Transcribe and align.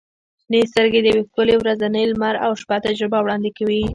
•شنې 0.41 0.61
سترګې 0.71 0.99
د 1.01 1.05
یوې 1.11 1.23
ښکلي 1.27 1.55
ورځنۍ 1.57 2.03
لمر 2.07 2.35
او 2.45 2.51
شپه 2.61 2.77
تجربه 2.87 3.17
وړاندې 3.21 3.49
کوي. 3.57 3.83